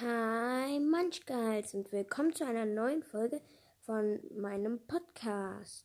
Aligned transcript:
Hi 0.00 0.80
Manchgals 0.80 1.72
und 1.72 1.92
willkommen 1.92 2.34
zu 2.34 2.44
einer 2.44 2.64
neuen 2.64 3.04
Folge 3.04 3.40
von 3.86 4.18
meinem 4.36 4.80
Podcast. 4.88 5.84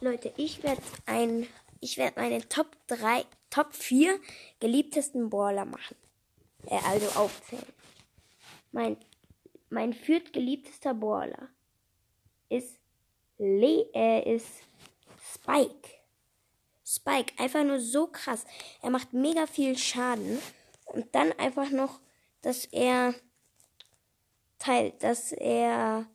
Leute, 0.00 0.32
ich 0.36 0.62
werde 0.62 0.80
ein 1.06 1.48
ich 1.80 1.98
werde 1.98 2.20
meine 2.20 2.48
Top 2.48 2.68
3 2.86 3.24
Top 3.50 3.74
4 3.74 4.16
geliebtesten 4.60 5.28
Brawler 5.28 5.64
machen. 5.64 5.96
Äh, 6.66 6.78
also 6.86 7.08
aufzählen. 7.18 7.66
Mein 8.70 8.96
mein 9.70 9.92
viertgeliebtester 9.92 10.94
Brawler 10.94 11.48
ist 12.48 12.78
Le 13.38 13.90
äh, 13.92 14.36
ist 14.36 14.62
Spike. 15.34 15.88
Spike, 16.86 17.34
einfach 17.42 17.64
nur 17.64 17.80
so 17.80 18.06
krass. 18.06 18.44
Er 18.82 18.90
macht 18.90 19.12
mega 19.12 19.48
viel 19.48 19.76
Schaden 19.76 20.38
und 20.84 21.12
dann 21.12 21.32
einfach 21.40 21.70
noch 21.70 21.98
dass 22.42 22.64
er 22.66 23.14
teilt, 24.58 25.02
dass 25.02 25.32
er, 25.32 26.06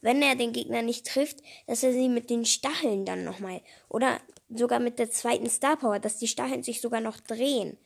wenn 0.00 0.22
er 0.22 0.36
den 0.36 0.52
Gegner 0.52 0.82
nicht 0.82 1.06
trifft, 1.06 1.38
dass 1.66 1.82
er 1.82 1.92
sie 1.92 2.08
mit 2.08 2.30
den 2.30 2.44
Stacheln 2.44 3.04
dann 3.04 3.24
nochmal 3.24 3.60
oder 3.88 4.20
sogar 4.48 4.78
mit 4.78 4.98
der 4.98 5.10
zweiten 5.10 5.50
Star 5.50 5.76
Power, 5.76 5.98
dass 5.98 6.18
die 6.18 6.28
Stacheln 6.28 6.62
sich 6.62 6.80
sogar 6.80 7.00
noch 7.00 7.20
drehen. 7.20 7.76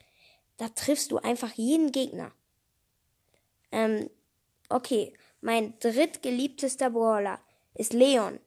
Da 0.59 0.69
triffst 0.69 1.11
du 1.11 1.19
einfach 1.19 1.53
jeden 1.53 1.91
Gegner. 1.91 2.33
Ähm, 3.73 4.11
okay, 4.69 5.15
mein 5.41 5.79
drittgeliebtester 5.81 6.91
Brawler 6.91 7.41
ist 7.75 7.95
Leon. 7.95 8.39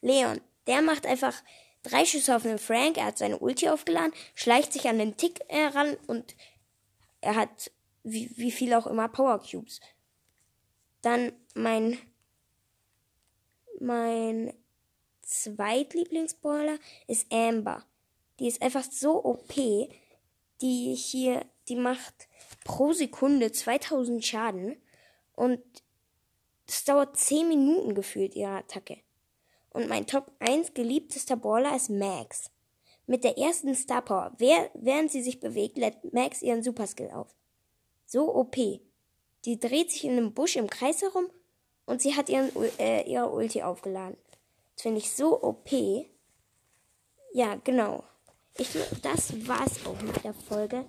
Leon, 0.00 0.40
der 0.66 0.82
macht 0.82 1.06
einfach 1.06 1.40
drei 1.82 2.04
Schüsse 2.04 2.34
auf 2.34 2.42
den 2.42 2.58
Frank, 2.58 2.96
er 2.96 3.06
hat 3.06 3.18
seine 3.18 3.38
Ulti 3.38 3.68
aufgeladen, 3.68 4.12
schleicht 4.34 4.72
sich 4.72 4.88
an 4.88 4.98
den 4.98 5.16
Tick 5.16 5.40
heran 5.48 5.96
und 6.06 6.34
er 7.20 7.36
hat 7.36 7.70
wie, 8.04 8.30
wie 8.36 8.50
viel 8.50 8.74
auch 8.74 8.86
immer 8.86 9.08
Power 9.08 9.40
Cubes. 9.40 9.80
Dann 11.02 11.32
mein, 11.54 11.98
mein 13.80 14.52
Zweitlieblingsbrawler 15.22 16.78
ist 17.06 17.32
Amber. 17.32 17.84
Die 18.38 18.48
ist 18.48 18.62
einfach 18.62 18.84
so 18.84 19.24
OP, 19.24 19.54
die 20.60 20.94
hier, 20.94 21.44
die 21.68 21.76
macht 21.76 22.28
pro 22.64 22.92
Sekunde 22.92 23.52
2000 23.52 24.24
Schaden 24.24 24.76
und 25.34 25.60
es 26.66 26.84
dauert 26.84 27.16
10 27.16 27.48
Minuten 27.48 27.94
gefühlt 27.94 28.34
ihre 28.34 28.56
Attacke. 28.56 28.98
Und 29.70 29.88
mein 29.88 30.06
Top 30.06 30.30
1 30.38 30.74
geliebtester 30.74 31.36
Brawler 31.36 31.74
ist 31.74 31.90
Max. 31.90 32.50
Mit 33.06 33.24
der 33.24 33.36
ersten 33.36 33.74
Star 33.74 34.02
Power, 34.02 34.32
während 34.38 35.10
sie 35.10 35.22
sich 35.22 35.40
bewegt, 35.40 35.76
lädt 35.76 36.12
Max 36.12 36.40
ihren 36.40 36.62
Superskill 36.62 37.10
auf. 37.10 37.34
So 38.12 38.34
OP. 38.34 38.56
Die 39.46 39.58
dreht 39.58 39.90
sich 39.90 40.04
in 40.04 40.10
einem 40.10 40.34
Busch 40.34 40.56
im 40.56 40.68
Kreis 40.68 41.00
herum 41.00 41.30
und 41.86 42.02
sie 42.02 42.14
hat 42.14 42.28
ihren, 42.28 42.52
äh, 42.78 43.10
ihre 43.10 43.30
Ulti 43.30 43.62
aufgeladen. 43.62 44.18
Das 44.74 44.82
finde 44.82 44.98
ich 44.98 45.10
so 45.12 45.42
OP. 45.42 45.70
Ja, 47.32 47.54
genau. 47.64 48.04
Ich, 48.58 48.68
das 49.00 49.48
war's 49.48 49.86
auch 49.86 49.98
mit 50.02 50.22
der 50.24 50.34
Folge. 50.34 50.84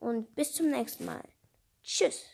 Und 0.00 0.34
bis 0.34 0.52
zum 0.52 0.72
nächsten 0.72 1.04
Mal. 1.04 1.22
Tschüss. 1.84 2.24